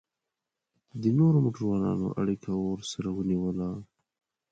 د 1.01 1.03
نورو 1.17 1.37
موټرانو 1.45 2.07
اړیکه 2.21 2.51
ورسره 2.57 3.09
ونیوله. 3.13 3.69